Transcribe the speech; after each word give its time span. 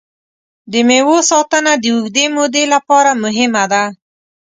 د 0.71 0.73
مېوو 0.87 1.17
ساتنه 1.29 1.71
د 1.77 1.85
اوږدې 1.93 2.25
مودې 2.35 2.63
لپاره 2.73 3.11
مهمه 3.23 3.63
ده. 3.71 3.83